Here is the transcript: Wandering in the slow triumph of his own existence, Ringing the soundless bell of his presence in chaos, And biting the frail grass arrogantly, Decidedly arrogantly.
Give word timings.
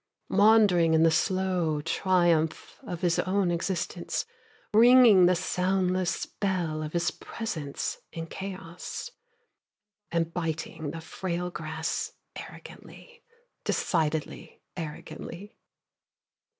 Wandering 0.31 0.95
in 0.95 1.03
the 1.03 1.11
slow 1.11 1.79
triumph 1.81 2.79
of 2.81 3.01
his 3.01 3.19
own 3.19 3.51
existence, 3.51 4.25
Ringing 4.73 5.27
the 5.27 5.35
soundless 5.35 6.25
bell 6.25 6.81
of 6.81 6.93
his 6.93 7.11
presence 7.11 7.99
in 8.11 8.25
chaos, 8.25 9.11
And 10.11 10.33
biting 10.33 10.89
the 10.89 11.01
frail 11.01 11.51
grass 11.51 12.13
arrogantly, 12.35 13.23
Decidedly 13.63 14.63
arrogantly. 14.75 15.55